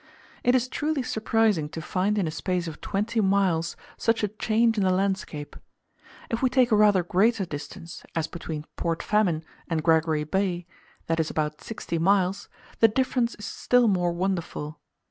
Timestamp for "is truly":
0.55-1.03